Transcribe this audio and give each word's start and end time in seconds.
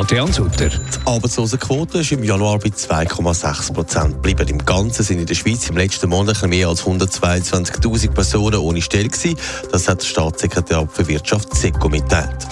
Adrian 0.00 0.32
Sutter. 0.32 0.68
Die 0.68 1.06
Arbeitslosenquote 1.06 1.98
ist 1.98 2.10
im 2.10 2.24
Januar 2.24 2.58
bei 2.58 2.68
2,6 2.70 3.72
Prozent 3.72 4.14
geblieben. 4.14 4.48
Im 4.48 4.58
Ganzen 4.64 5.02
sind 5.02 5.18
in 5.18 5.26
der 5.26 5.34
Schweiz 5.34 5.68
im 5.68 5.76
letzten 5.76 6.08
Monat 6.08 6.42
mehr 6.48 6.68
als 6.68 6.84
122.000 6.84 8.10
Personen 8.10 8.58
ohne 8.58 8.82
Stelle 8.82 9.08
gewesen. 9.08 9.38
Das 9.70 9.88
hat 9.88 10.00
der 10.00 10.06
Staatssekretär 10.06 10.88
für 10.92 11.06
Wirtschaft 11.06 11.54
SECO 11.54 11.88
mitteilt. 11.88 12.46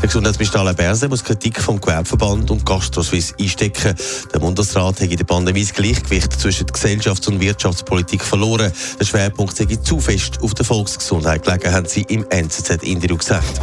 Der 0.00 0.06
Gesundheitsminister 0.06 0.60
Alain 0.60 0.76
Berset 0.76 1.10
muss 1.10 1.24
Kritik 1.24 1.60
vom 1.60 1.80
Gewerbeverband 1.80 2.50
und 2.50 2.64
GastroSuisse 2.64 3.34
einstecken. 3.40 3.94
Der 4.32 4.38
Bundesrat 4.38 5.00
hat 5.00 5.10
in 5.10 5.16
der 5.16 5.24
Pandemie 5.24 5.62
das 5.62 5.74
Gleichgewicht 5.74 6.32
zwischen 6.40 6.66
Gesellschafts- 6.66 7.28
und 7.28 7.40
Wirtschaftspolitik 7.40 8.22
verloren. 8.22 8.72
Der 8.98 9.04
Schwerpunkt 9.04 9.56
sei 9.56 9.66
zu 9.66 10.00
fest 10.00 10.38
auf 10.42 10.54
der 10.54 10.64
Volksgesundheit 10.64 11.44
gelegen, 11.44 11.72
haben 11.72 11.86
sie 11.86 12.02
im 12.08 12.24
NZZ-Interview 12.30 13.16
gesagt. 13.16 13.60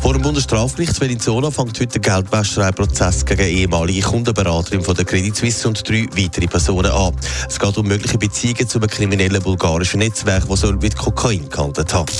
Vor 0.00 0.12
dem 0.12 0.22
Bundesstrafgericht 0.22 1.00
Venezuela 1.00 1.50
fängt 1.50 1.78
heute 1.80 1.98
der 1.98 2.00
Geldwäscherei-Prozess 2.00 3.26
gegen 3.26 3.42
ehemalige 3.42 4.02
Kundenberaterin 4.02 4.82
von 4.82 4.94
der 4.94 5.04
Credit 5.04 5.36
Suisse 5.36 5.68
und 5.68 5.86
drei 5.88 6.06
weitere 6.16 6.46
Personen 6.46 6.90
an. 6.90 7.14
Es 7.48 7.58
geht 7.58 7.76
um 7.76 7.86
mögliche 7.86 8.16
Beziehungen 8.16 8.68
zu 8.68 8.78
einem 8.78 8.88
kriminellen 8.88 9.42
bulgarischen 9.42 9.98
Netzwerk, 9.98 10.48
das 10.48 10.62
mit 10.62 10.96
Kokain 10.96 11.50
gehandelt 11.50 11.92
hat. 11.92 12.10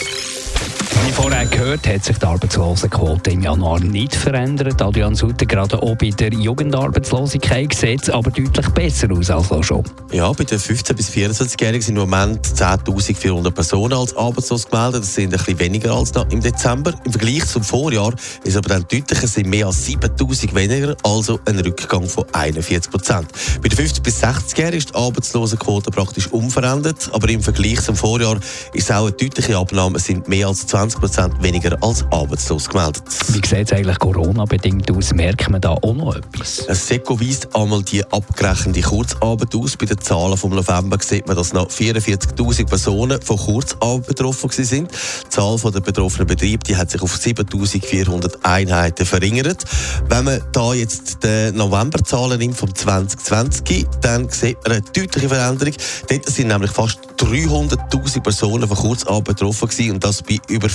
Wie 1.06 1.12
vorher 1.12 1.46
gehört, 1.46 1.86
hat 1.86 2.04
sich 2.04 2.18
die 2.18 2.26
Arbeitslosenquote 2.26 3.30
im 3.30 3.42
Januar 3.42 3.80
nicht 3.80 4.14
verändert. 4.14 4.82
Adrian 4.82 5.14
Sutter 5.14 5.46
gerade 5.46 5.80
auch 5.82 5.96
bei 5.96 6.10
der 6.10 6.32
Jugendarbeitslosigkeit 6.32 7.72
sieht 7.72 8.02
es 8.02 8.10
aber 8.10 8.30
deutlich 8.30 8.68
besser 8.70 9.08
aus 9.12 9.30
als 9.30 9.66
schon. 9.66 9.84
Ja, 10.12 10.32
bei 10.32 10.44
den 10.44 10.58
15- 10.58 10.94
bis 10.94 11.10
24-Jährigen 11.10 11.82
sind 11.82 11.96
im 11.96 12.08
Moment 12.08 12.46
10.400 12.46 13.50
Personen 13.50 13.94
als 13.94 14.16
arbeitslos 14.16 14.68
gemeldet. 14.68 15.02
Das 15.02 15.14
sind 15.14 15.32
ein 15.32 15.38
bisschen 15.38 15.58
weniger 15.58 15.92
als 15.92 16.12
im 16.30 16.40
Dezember. 16.40 16.92
Im 17.04 17.12
Vergleich 17.12 17.46
zum 17.46 17.62
Vorjahr 17.62 18.12
ist 18.44 18.56
aber 18.56 18.68
dann 18.68 18.82
deutlich, 18.82 19.22
es 19.22 19.34
sind 19.34 19.48
mehr 19.48 19.66
als 19.66 19.86
7.000 19.86 20.54
weniger, 20.54 20.96
also 21.04 21.38
ein 21.44 21.58
Rückgang 21.60 22.08
von 22.08 22.24
41 22.32 22.90
Prozent. 22.90 23.28
Bei 23.62 23.68
den 23.68 23.78
50- 23.78 24.02
bis 24.02 24.22
60-Jährigen 24.22 24.78
ist 24.78 24.90
die 24.90 24.94
Arbeitslosenquote 24.94 25.90
praktisch 25.90 26.26
unverändert, 26.28 27.10
aber 27.12 27.28
im 27.28 27.42
Vergleich 27.42 27.80
zum 27.82 27.94
Vorjahr 27.94 28.36
ist 28.72 28.84
es 28.84 28.90
auch 28.90 29.06
eine 29.06 29.12
deutliche 29.12 29.56
Abnahme. 29.56 29.98
Es 29.98 30.04
sind 30.04 30.26
mehr 30.28 30.48
als 30.48 30.66
20 30.66 30.87
20 30.90 31.42
weniger 31.42 31.76
als 31.82 32.04
arbeitslos 32.10 32.68
gemeldet. 32.68 33.02
Wie 33.28 33.46
sieht 33.46 33.66
es 33.66 33.72
eigentlich 33.72 33.98
Corona-bedingt 33.98 34.90
aus? 34.90 35.12
Merkt 35.12 35.50
man 35.50 35.60
da 35.60 35.70
auch 35.70 35.94
noch 35.94 36.14
etwas? 36.14 36.66
SECO 36.68 37.20
weist 37.20 37.54
einmal 37.54 37.82
die 37.82 38.04
abgerechnete 38.04 38.82
Kurzarbeit 38.82 39.54
aus. 39.54 39.76
Bei 39.76 39.86
den 39.86 39.98
Zahlen 40.00 40.36
vom 40.36 40.54
November 40.54 40.98
sieht 41.00 41.26
man, 41.26 41.36
dass 41.36 41.52
noch 41.52 41.68
44'000 41.68 42.66
Personen 42.66 43.20
von 43.22 43.36
Kurzarbeit 43.36 44.06
betroffen 44.06 44.50
sind. 44.50 44.90
Die 44.90 45.28
Zahl 45.28 45.56
der 45.58 45.80
betroffenen 45.80 46.26
Betriebe 46.26 46.62
die 46.64 46.76
hat 46.76 46.90
sich 46.90 47.02
auf 47.02 47.14
7'400 47.14 48.42
Einheiten 48.42 49.06
verringert. 49.06 49.64
Wenn 50.08 50.24
man 50.24 50.42
da 50.52 50.74
jetzt 50.74 51.18
die 51.22 51.52
Novemberzahlen 51.52 52.38
nimmt 52.38 52.56
vom 52.56 52.74
2020, 52.74 53.86
dann 54.00 54.28
sieht 54.28 54.56
man 54.64 54.72
eine 54.72 54.82
deutliche 54.82 55.28
Veränderung. 55.28 55.74
Dort 56.08 56.28
sind 56.28 56.48
nämlich 56.48 56.70
fast 56.70 56.98
300'000 57.18 58.20
Personen 58.20 58.68
von 58.68 58.76
Kurzarbeit 58.76 59.24
betroffen 59.24 59.68
gewesen, 59.68 59.92
und 59.92 60.04
das 60.04 60.22
bei 60.22 60.38
über 60.48 60.68